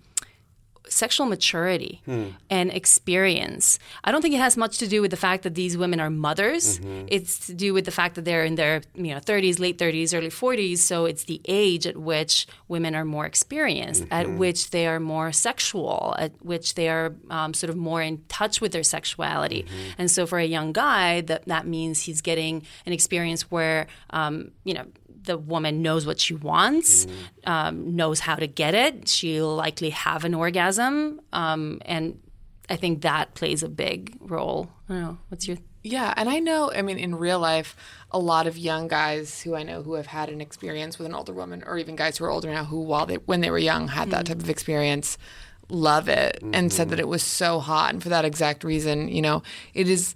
[0.91, 2.03] sexual maturity
[2.51, 3.79] and experience.
[4.05, 6.11] I don't think it has much to do with the fact that these women are
[6.11, 6.81] mothers.
[7.09, 10.17] It's to do with the fact that they're in their you know 30s, late 30s,
[10.17, 10.79] early 40s.
[10.79, 15.33] So it's the age at which women are more experienced, at which they are more
[15.33, 19.67] sexual, at which they are um, sort of more in touch with their sexuality.
[19.99, 24.51] And so for a young guy, that that means he's getting an experience where um,
[24.65, 24.87] you know
[25.23, 27.07] the woman knows what she wants,
[27.45, 29.09] um, knows how to get it.
[29.09, 32.19] She'll likely have an orgasm, um, and
[32.69, 34.71] I think that plays a big role.
[34.89, 35.19] I don't know.
[35.29, 37.75] What's your Yeah, and I know, I mean, in real life,
[38.11, 41.15] a lot of young guys who I know who have had an experience with an
[41.15, 43.59] older woman, or even guys who are older now who, while they when they were
[43.59, 45.19] young, had that type of experience,
[45.69, 49.23] love it and said that it was so hot, and for that exact reason, you
[49.23, 49.43] know,
[49.75, 50.15] it is.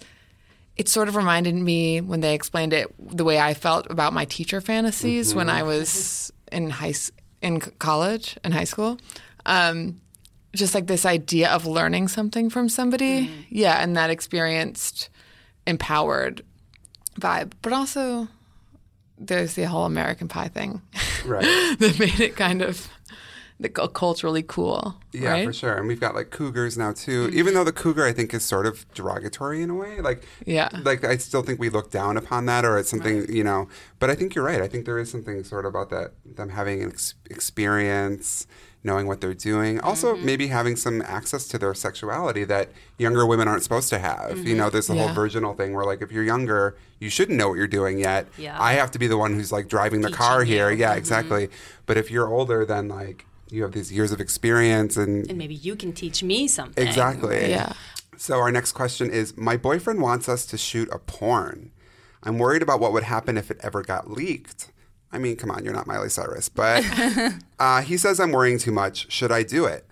[0.77, 4.25] It sort of reminded me when they explained it the way I felt about my
[4.25, 6.95] teacher fantasies when I was in high
[7.41, 8.99] in college and high school.
[9.47, 10.01] Um,
[10.55, 13.31] just like this idea of learning something from somebody.
[13.51, 15.11] Yeah, and that experienced
[15.67, 16.43] empowered
[17.21, 17.53] vibe.
[17.63, 18.29] But also
[19.19, 20.83] there's the whole American Pie thing
[21.25, 21.45] Right.
[21.79, 22.89] that made it kind of
[23.65, 24.95] like culturally cool.
[25.13, 25.47] Yeah, right?
[25.47, 25.75] for sure.
[25.75, 27.27] And we've got like cougars now too.
[27.29, 27.39] Mm-hmm.
[27.39, 30.01] Even though the cougar, I think, is sort of derogatory in a way.
[30.01, 30.69] Like, Yeah.
[30.85, 33.69] like I still think we look down upon that, or it's something you know.
[33.99, 34.61] But I think you're right.
[34.61, 38.47] I think there is something sort of about that them having an ex- experience,
[38.83, 39.81] knowing what they're doing.
[39.81, 40.27] Also, Mm-hmm.
[40.27, 44.39] maybe having some access to their sexuality that younger women aren't supposed to have.
[44.47, 44.73] You know, mm-hmm.
[44.73, 45.07] there's the Yeah.
[45.07, 48.27] whole virginal thing where like if you're younger, you shouldn't know what you're doing yet.
[48.37, 48.61] Yeah.
[48.61, 50.71] I have to be the one who's like driving the car here.
[50.71, 50.79] you.
[50.79, 50.99] Yeah, mm-hmm.
[50.99, 51.49] exactly.
[51.87, 55.55] But if you're older, then like you have these years of experience and And maybe
[55.55, 56.87] you can teach me something.
[56.87, 57.51] Exactly.
[57.51, 57.73] Yeah.
[58.17, 61.71] So our next question is My boyfriend wants us to shoot a porn.
[62.23, 64.73] I'm worried about what would happen if it ever got leaked.
[65.13, 66.49] I mean, come on, you're not Miley Cyrus.
[66.49, 66.85] But
[67.59, 69.11] uh, he says I'm worrying too much.
[69.13, 69.87] Should I do it?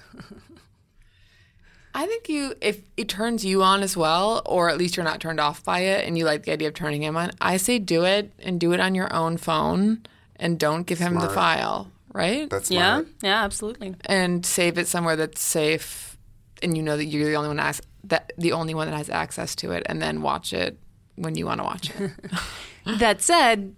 [1.95, 5.21] I think you, if it turns you on as well, or at least you're not
[5.21, 7.79] turned off by it and you like the idea of turning him on, I say
[7.79, 10.03] do it and do it on your own phone
[10.37, 12.49] and don't give him the file, right?
[12.51, 13.09] That's Yeah, smart.
[13.23, 13.95] yeah, absolutely.
[14.07, 16.17] and save it somewhere that's safe
[16.63, 18.97] and you know that you're the only one that has, that the only one that
[18.97, 20.79] has access to it and then watch it
[21.17, 22.11] when you want to watch it.
[22.99, 23.75] That said,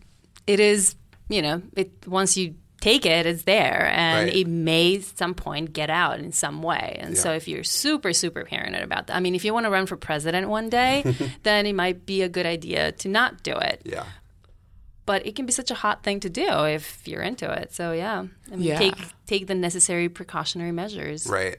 [0.47, 0.97] it is,
[1.29, 4.37] you know, it once you take it, it's there and Right.
[4.37, 6.97] it may at some point get out in some way.
[7.01, 9.71] And so if you're super, super paranoid about that, I mean, if you want to
[9.71, 11.03] run for president one day,
[11.45, 13.81] then it might be a good idea to not do it.
[13.85, 14.05] Yeah.
[15.07, 17.75] But it can be such a hot thing to do if you're into it.
[17.75, 18.79] So yeah, I mean, Yeah.
[18.79, 18.95] take
[19.27, 21.27] take the necessary precautionary measures.
[21.27, 21.57] Right.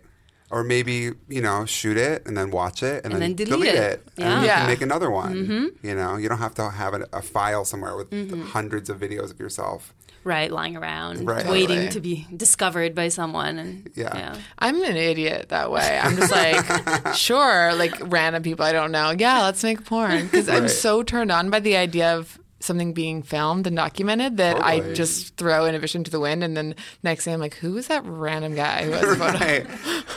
[0.52, 3.74] Or maybe, you know, shoot it and then watch it and, And then, then delete
[3.74, 3.76] it.
[3.76, 4.08] it.
[4.18, 4.32] Yeah.
[4.34, 4.58] And you Yeah.
[4.60, 5.34] can make another one.
[5.34, 5.88] Mm-hmm.
[5.88, 8.44] You know, you don't have to have a, a file somewhere with mm-hmm.
[8.44, 9.94] hundreds of videos of yourself.
[10.24, 11.46] Right, lying around, Right.
[11.48, 11.92] waiting Totally.
[11.92, 13.60] to be discovered by someone.
[13.60, 14.16] And Yeah.
[14.18, 14.36] yeah.
[14.60, 16.00] I'm an idiot that way.
[16.02, 19.14] I'm just like, sure, like random people I don't know.
[19.18, 20.26] Yeah, let's make porn.
[20.26, 24.62] Because I'm so turned on by the idea of something being filmed and documented that
[24.62, 26.44] I just throw inhibition to the wind.
[26.44, 29.38] And then next thing I'm like, who is that random guy who has a photo?
[29.40, 29.68] Right.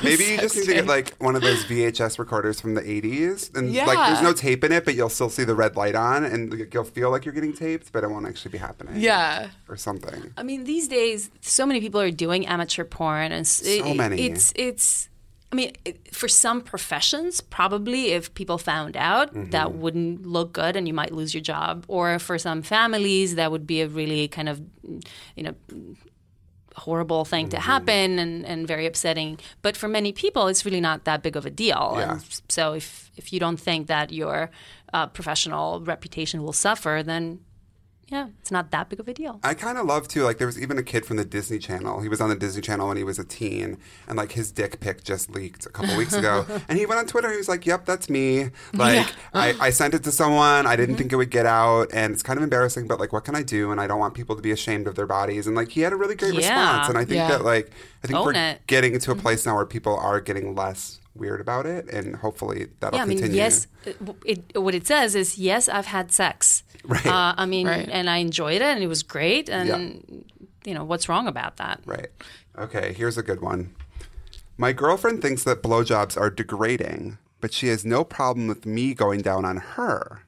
[0.02, 3.56] Maybe you just need to get like one of those VHS recorders from the 80s.
[3.56, 6.24] And like there's no tape in it, but you'll still see the red light on
[6.24, 8.94] and you'll feel like you're getting taped, but it won't actually be happening.
[8.96, 9.50] Yeah.
[9.68, 10.32] Or something.
[10.36, 14.22] I mean, these days, so many people are doing amateur porn, and s- So many.
[14.22, 15.07] It's it's.
[15.50, 15.72] I mean,
[16.12, 19.50] for some professions, probably if people found out, Mm-hmm.
[19.50, 21.84] that wouldn't look good, and you might lose your job.
[21.88, 24.60] Or for some families, that would be a really kind of,
[25.36, 25.54] you know,
[26.76, 27.50] horrible thing Mm-hmm.
[27.56, 29.38] to happen and, and very upsetting.
[29.62, 31.94] But for many people, it's really not that big of a deal.
[31.96, 32.12] Yeah.
[32.12, 34.50] And so if if you don't think that your
[34.92, 37.40] uh, professional reputation will suffer, then
[38.10, 39.38] yeah, it's not that big of a deal.
[39.42, 40.22] I kind of love too.
[40.24, 42.00] Like there was even a kid from the Disney Channel.
[42.00, 44.80] He was on the Disney Channel when he was a teen, and like his dick
[44.80, 46.46] pic just leaked a couple weeks ago.
[46.68, 47.30] and he went on Twitter.
[47.30, 48.50] He was like, "Yep, that's me.
[48.72, 50.66] Like I, I sent it to someone.
[50.66, 50.76] I Mm-hmm.
[50.80, 52.86] didn't think it would get out, and it's kind of embarrassing.
[52.88, 53.70] But like, what can I do?
[53.72, 55.46] And I don't want people to be ashamed of their bodies.
[55.46, 56.38] And like, he had a really great Yeah.
[56.38, 56.88] response.
[56.88, 57.28] And I think Yeah.
[57.28, 57.70] that like
[58.02, 58.36] I think Own we're it.
[58.36, 58.62] Mm-hmm.
[58.68, 62.68] getting into a place now where people are getting less weird about it, and hopefully
[62.80, 63.36] that'll yeah, I mean, continue.
[63.42, 66.62] yes, it, it, what it says is yes, I've had sex.
[66.84, 67.04] Right.
[67.06, 67.88] Uh, I mean, Right.
[67.90, 69.50] and I enjoyed it, and it was great.
[69.50, 70.24] And
[70.64, 71.80] you know, what's wrong about that?
[71.84, 72.08] Right.
[72.56, 73.74] Okay, here's a good one.
[74.56, 79.20] My girlfriend thinks that blowjobs are degrading, but she has no problem with me going
[79.20, 80.22] down on her.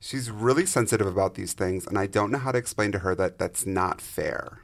[0.00, 3.14] She's really sensitive about these things, and I don't know how to explain to her
[3.14, 4.60] that that's not fair.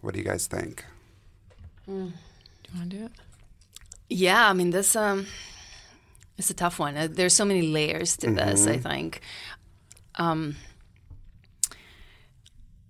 [0.00, 0.84] What do you guys think?
[1.86, 2.12] Do you
[2.78, 3.12] want to do it?
[4.08, 5.26] Yeah, I mean, this um,
[6.38, 6.96] it's a tough one.
[6.96, 8.66] Uh, there's so many layers to this.
[8.66, 9.20] I think.
[10.16, 10.56] Um,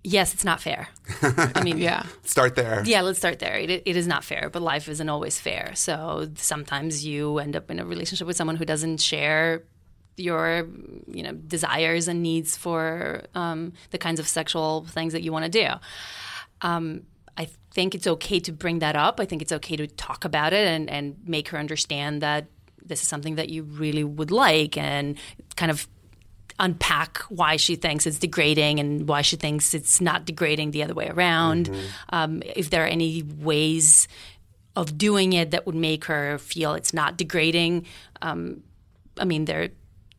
[0.04, 0.88] yes, it's not fair.
[1.22, 2.04] I mean, Yeah.
[2.24, 2.82] Start there.
[2.84, 3.56] Yeah, let's start there.
[3.56, 5.72] It, it is not fair, but life isn't always fair.
[5.74, 9.62] So sometimes you end up in a relationship with someone who doesn't share
[10.16, 10.68] your,
[11.06, 15.44] you know, desires and needs for um, the kinds of sexual things that you want
[15.44, 15.68] to do.
[16.60, 17.02] Um,
[17.36, 19.20] I think it's okay to bring that up.
[19.20, 22.46] I think it's okay to talk about it and, and make her understand that
[22.84, 25.16] this is something that you really would like and
[25.56, 25.88] kind of
[26.58, 30.94] unpack why she thinks it's degrading and why she thinks it's not degrading the other
[30.94, 31.68] way around.
[32.10, 34.06] Um, if there are any ways
[34.76, 37.86] of doing it that would make her feel it's not degrading,
[38.20, 38.62] um,
[39.18, 39.70] I mean, there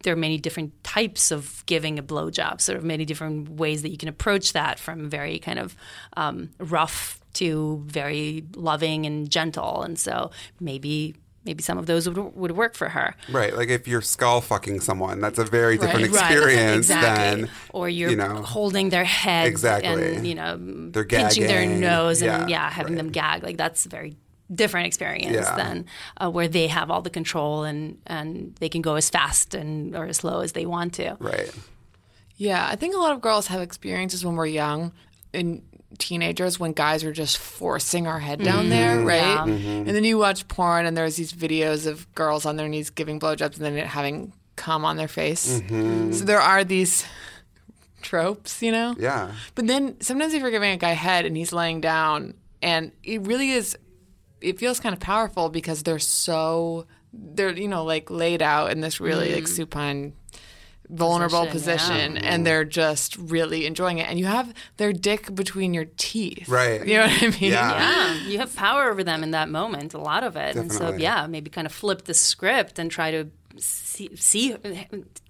[0.04, 3.90] there are many different types of giving a blowjob, sort of many different ways that
[3.90, 5.76] you can approach that from very kind of
[6.18, 9.82] um, rough to very loving and gentle.
[9.82, 13.16] And so maybe maybe some of those would, would work for her.
[13.30, 13.54] Right.
[13.54, 16.30] Like if you're skull fucking someone, that's a very different Right.
[16.32, 17.42] experience exactly.
[17.42, 20.16] than or you're you know holding their head Exactly.
[20.16, 20.56] and you know
[20.92, 22.98] They're pinching their nose and Yeah, yeah, having right.
[23.04, 24.16] them gag like that's very
[24.54, 25.56] different experience Yeah.
[25.56, 25.86] than
[26.18, 29.96] uh, where they have all the control and and they can go as fast and
[29.96, 31.52] or as slow as they want to right.
[32.36, 34.92] Yeah, I think a lot of girls have experiences when we're young
[35.34, 35.62] in
[35.98, 39.08] teenagers when guys are just forcing our head down there, mm-hmm.
[39.08, 39.38] right?
[39.48, 39.88] Mm-hmm.
[39.88, 43.20] And then you watch porn and there's these videos of girls on their knees giving
[43.20, 45.62] blowjobs and then it having cum on their face.
[45.62, 46.12] Mm-hmm.
[46.12, 47.06] So there are these
[48.02, 48.96] tropes, you know?
[48.98, 49.32] Yeah.
[49.56, 53.22] But then sometimes if you're giving a guy head and he's laying down, and it
[53.22, 53.78] really is,
[54.44, 58.82] it feels kind of powerful because they're so, they're, you know, like laid out in
[58.82, 59.48] this really like mm.
[59.48, 60.14] supine,
[60.90, 62.44] vulnerable Position, position, and mm-hmm.
[62.44, 64.08] they're just really enjoying it.
[64.10, 66.48] And you have their dick between your teeth.
[66.50, 66.86] Right.
[66.86, 67.52] You know what I mean?
[67.52, 67.78] Yeah.
[67.78, 70.56] Yeah, you have power over them in that moment, a lot of it.
[70.56, 74.56] And so, yeah, maybe kind of flip the script and try to see, see,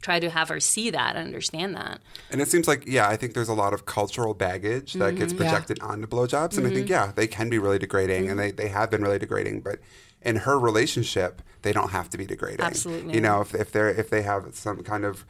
[0.02, 2.00] try to have her see that and understand that.
[2.32, 5.34] And it seems like, yeah, I think there's a lot of cultural baggage that gets
[5.34, 5.44] mm-hmm.
[5.44, 6.58] projected onto blowjobs.
[6.58, 6.94] And I think, mm-hmm.
[6.94, 8.58] yeah, they can be really degrading and they, mm-hmm.
[8.58, 9.62] they have been really degrading.
[9.62, 9.80] But
[10.22, 12.62] in her relationship, they don't have to be degrading.
[12.62, 13.14] Absolutely.
[13.14, 15.26] You know, if, if they're if they have some kind of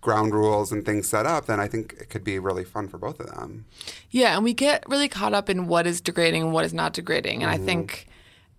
[0.00, 2.98] ground rules and things set up, then I think it could be really fun for
[2.98, 3.66] both of them.
[4.10, 6.92] Yeah, and we get really caught up in what is degrading and what is not
[6.92, 7.42] degrading.
[7.42, 7.62] And Mm-hmm.
[7.62, 8.08] I think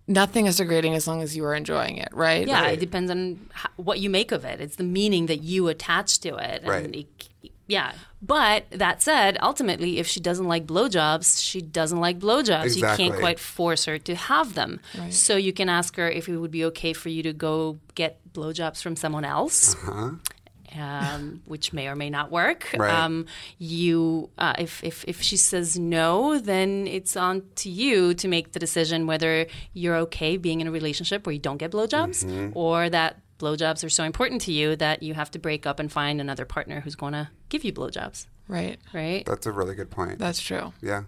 [0.06, 2.46] nothing is degrading as long as you are enjoying it, right?
[2.46, 2.74] Yeah, Right.
[2.74, 4.60] it depends on how, what you make of it.
[4.60, 6.60] It's the meaning that you attach to it.
[6.62, 6.94] And Right.
[6.94, 7.28] it-
[7.66, 7.92] yeah.
[8.20, 12.76] But that said, ultimately, if she doesn't like blowjobs, she doesn't like blowjobs.
[12.76, 14.80] You can't quite force her to have them.
[15.10, 18.18] So you can ask her if it would be okay for you to go get
[18.34, 19.74] blowjobs from someone else.
[19.76, 20.10] Uh-huh.
[20.76, 22.68] Um, which may or may not work.
[22.76, 22.92] Right.
[22.92, 23.26] Um,
[23.58, 28.52] you, uh, if, if if she says no, then it's on to you to make
[28.52, 32.56] the decision whether you're okay being in a relationship where you don't get blowjobs, Mm-hmm.
[32.58, 35.92] or that blowjobs are so important to you that you have to break up and
[35.92, 38.26] find another partner who's going to give you blowjobs.
[38.48, 38.78] Right.
[38.92, 39.24] Right?
[39.26, 40.18] That's a really good point.
[40.18, 40.72] That's true.
[40.82, 41.04] Yeah.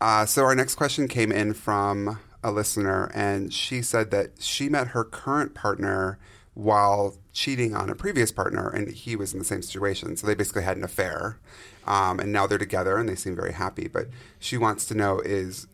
[0.00, 4.68] Uh, so our next question came in from a listener, and she said that she
[4.68, 6.18] met her current partner
[6.54, 10.16] while cheating on a previous partner, and he was in the same situation.
[10.16, 11.38] So they basically had an affair,
[11.86, 13.88] um, and now they're together, and they seem very happy.
[13.88, 15.66] But she wants to know: is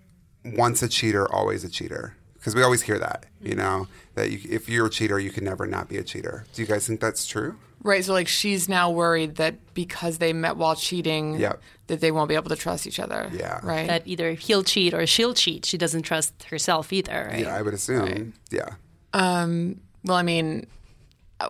[0.45, 2.15] once a cheater, always a cheater?
[2.35, 5.45] Because we always hear that, you know, that you, if you're a cheater, you can
[5.45, 6.45] never not be a cheater.
[6.55, 7.57] Do you guys think that's true?
[7.83, 8.05] Right.
[8.05, 11.61] So like she's now worried that because they met while cheating, Yep.
[11.89, 13.29] that they won't be able to trust each other.
[13.35, 13.59] Yeah.
[13.63, 13.89] Right.
[13.89, 15.67] That either he'll cheat or she'll cheat.
[15.67, 17.29] She doesn't trust herself either.
[17.31, 17.41] Right?
[17.41, 18.35] Yeah, I would assume.
[18.51, 18.71] Yeah.
[19.13, 20.67] Um, well, I mean,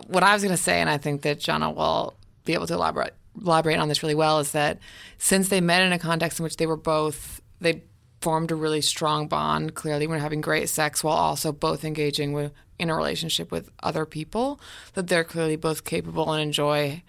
[0.07, 2.13] what I was going to say, and I think that Zhana will
[2.45, 4.79] be able to elaborate elaborate on this really well, is that
[5.17, 7.83] since they met in a context in which they were both they
[8.21, 9.75] formed a really strong bond.
[9.75, 14.05] Clearly, were having great sex while also both engaging with in a relationship with other
[14.05, 14.59] people.
[14.93, 17.03] That they're clearly both capable and enjoy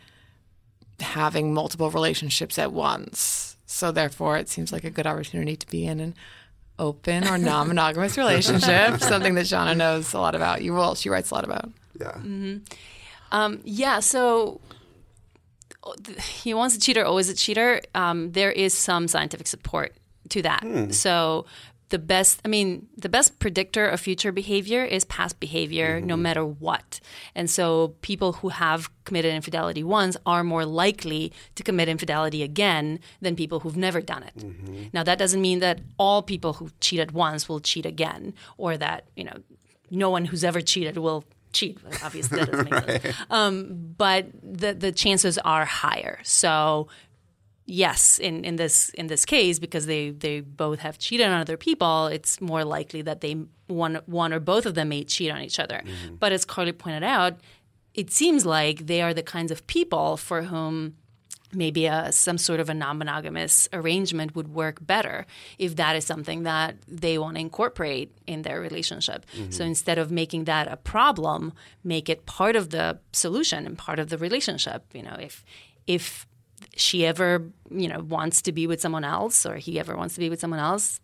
[1.00, 3.56] having multiple relationships at once.
[3.66, 6.14] So therefore, it seems like a good opportunity to be in an
[6.78, 9.00] open or non-monogamous relationship.
[9.00, 10.62] something that Zhana knows a lot about.
[10.62, 10.94] You will.
[10.94, 11.70] She writes a lot about.
[11.98, 12.16] Yeah.
[13.32, 14.60] Um, yeah, so
[16.42, 17.80] he wants a cheater, always a cheater.
[17.94, 19.94] Um, there is some scientific support
[20.30, 20.62] to that.
[20.94, 21.46] So
[21.88, 26.44] the best, I mean, the best predictor of future behavior is past behavior, no matter
[26.44, 27.00] what.
[27.34, 33.00] And so people who have committed infidelity once are more likely to commit infidelity again
[33.20, 34.34] than people who've never done it.
[34.92, 39.08] Now, that doesn't mean that all people who cheated once will cheat again, or that
[39.16, 39.38] you know,
[39.90, 41.78] no one who's ever cheated will cheat.
[42.02, 46.20] Obviously, that doesn't make sense um, but the the chances are higher.
[46.22, 46.88] So
[47.70, 51.56] yes, in, in this in this case, because they, they both have cheated on other
[51.56, 53.36] people, it's more likely that they
[53.68, 55.82] one one or both of them may cheat on each other.
[55.84, 56.16] Mm-hmm.
[56.16, 57.38] But as Karley pointed out,
[57.94, 60.96] it seems like they are the kinds of people for whom
[61.52, 65.26] maybe a, some sort of a non-monogamous arrangement would work better
[65.58, 69.26] if that is something that they want to incorporate in their relationship.
[69.36, 69.50] Mm-hmm.
[69.50, 73.98] So instead of making that a problem, make it part of the solution and part
[73.98, 74.84] of the relationship.
[74.92, 75.44] You know, if
[75.86, 76.26] if
[76.76, 80.20] she ever you know wants to be with someone else or he ever wants to
[80.20, 81.00] be with someone else,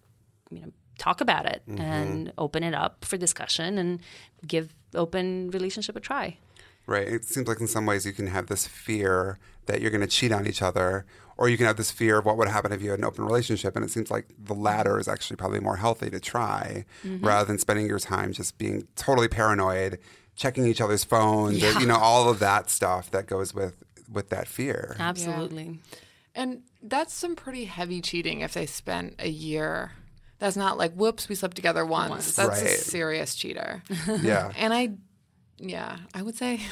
[0.51, 1.81] you know, talk about it mm-hmm.
[1.81, 4.01] and open it up for discussion and
[4.47, 6.37] give open relationship a try.
[6.87, 7.07] Right.
[7.07, 10.07] It seems like in some ways you can have this fear that you're going to
[10.07, 11.05] cheat on each other,
[11.37, 13.25] or you can have this fear of what would happen if you had an open
[13.25, 13.75] relationship.
[13.75, 17.27] And it seems like the latter is actually probably more healthy to try mm-hmm.
[17.27, 19.99] rather than spending your time just being totally paranoid,
[20.37, 24.29] checking each other's phones, or, you know, all of that stuff that goes with with
[24.29, 24.96] that fear.
[24.99, 25.81] Absolutely.
[26.35, 29.93] And that's some pretty heavy cheating if they spent a year.
[30.39, 32.37] That's not like, whoops, we slept together once.
[32.37, 33.82] That's a serious cheater.
[34.20, 34.53] Yeah.
[34.57, 34.93] and I,
[35.59, 36.61] yeah, I would say,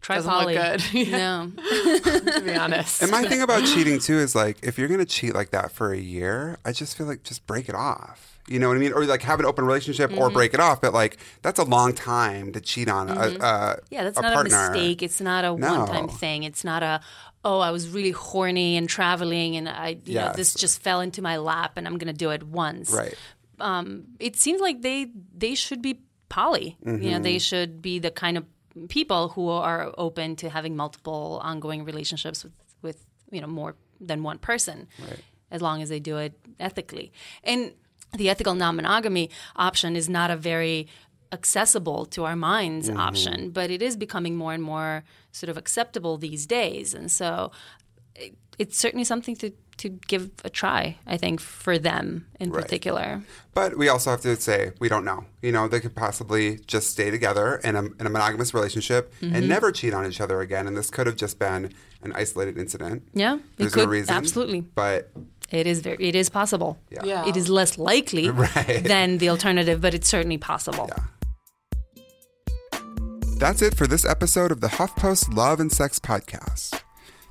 [0.00, 0.84] Try Doesn't look good.
[0.92, 1.46] Yeah.
[1.46, 1.50] No.
[1.60, 3.02] to be honest.
[3.02, 5.72] And my thing about cheating too is like if you're going to cheat like that
[5.72, 8.38] for a year, I just feel like just break it off.
[8.46, 8.92] You know what I mean?
[8.92, 10.20] Or like have an open relationship Mm-hmm.
[10.20, 10.80] or break it off.
[10.80, 13.78] But like that's a long time to cheat on a, a Mm-hmm.
[13.90, 14.56] Yeah, that's a not partner.
[14.68, 15.02] a mistake.
[15.02, 15.80] It's not a No.
[15.80, 16.44] one-time thing.
[16.44, 17.00] It's not a
[17.44, 21.22] oh, I was really horny and traveling, and I you know this just fell into
[21.22, 22.92] my lap, and I'm gonna do it once.
[22.92, 23.14] Right.
[24.20, 26.76] It seems like they they should be poly.
[26.84, 27.22] You know, Mm-hmm.
[27.22, 28.44] they should be the kind of
[28.88, 32.52] people who are open to having multiple ongoing relationships with
[32.82, 34.86] with you know more than one person,
[35.50, 37.10] as long as they do it ethically.
[37.42, 37.72] And
[38.16, 40.86] the ethical non-monogamy option is not a very
[41.32, 42.98] accessible to our minds Mm-hmm.
[43.08, 45.02] option, but it is becoming more and more
[45.32, 46.94] sort of acceptable these days.
[46.94, 47.50] And so
[48.14, 52.62] it, it's certainly something to, to give a try, I think, for them in Right.
[52.62, 53.22] particular.
[53.54, 55.24] But we also have to say we don't know.
[55.42, 59.34] You know, they could possibly just stay together in a, in a monogamous relationship Mm-hmm.
[59.34, 60.66] and never cheat on each other again.
[60.66, 61.72] And this could have just been
[62.02, 63.02] an isolated incident.
[63.14, 64.14] Yeah, it There's could no reason.
[64.14, 64.60] absolutely.
[64.60, 65.10] But
[65.50, 66.78] It is very, it is possible.
[66.90, 67.04] Yeah.
[67.04, 67.26] Yeah.
[67.28, 68.84] It is less likely Right.
[68.84, 70.88] than the alternative, but it's certainly possible.
[70.88, 71.04] Yeah.
[73.38, 76.82] That's it for this episode of the HuffPost Love and Sex Podcast.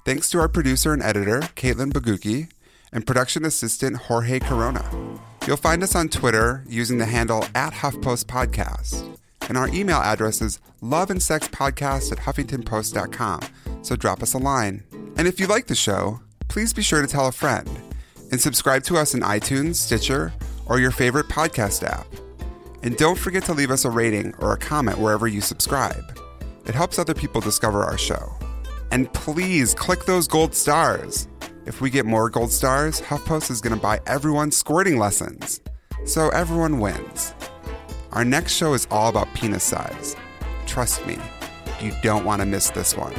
[0.08, 2.50] Thanks to our producer and editor, Caitlin Baguki,
[2.94, 4.90] and production assistant, Jorge Corona.
[5.46, 9.18] You'll find us on Twitter using the handle at HuffPost Podcast.
[9.50, 13.42] And our email address is loveandsexpodcast at huffingtonpost.com.
[13.82, 14.86] So drop us a line.
[15.18, 17.70] And if you like the show, please be sure to tell a friend
[18.32, 20.32] and subscribe to us in iTunes, Stitcher,
[20.68, 22.08] or your favorite podcast app.
[22.82, 26.18] And don't forget to leave us a rating or a comment wherever you subscribe.
[26.66, 28.37] It helps other people discover our show.
[28.92, 31.28] And please click those gold stars.
[31.66, 35.60] If we get more gold stars, HuffPost is going to buy everyone squirting lessons.
[36.06, 37.34] So everyone wins.
[38.14, 40.16] Our next show is all about penis size.
[40.66, 41.18] Trust me,
[41.82, 43.14] you don't want to miss this one.